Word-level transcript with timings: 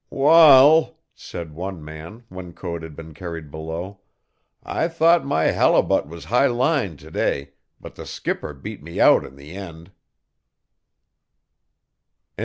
"Wal," 0.09 0.97
said 1.13 1.53
one 1.53 1.85
man, 1.85 2.23
when 2.29 2.53
Code 2.53 2.81
had 2.81 2.95
been 2.95 3.13
carried 3.13 3.51
below, 3.51 3.99
"I 4.63 4.87
thought 4.87 5.27
my 5.27 5.51
halibut 5.51 6.07
was 6.07 6.25
high 6.25 6.47
line 6.47 6.97
to 6.97 7.11
day, 7.11 7.51
but 7.79 7.93
the 7.93 8.07
skipper 8.07 8.51
beat 8.55 8.81
me 8.81 8.99
out 8.99 9.23
in 9.23 9.35
the 9.35 9.51
end." 9.53 9.91